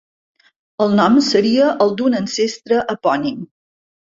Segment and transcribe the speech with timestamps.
[0.85, 3.47] El nom seria el d'un ancestre epònim.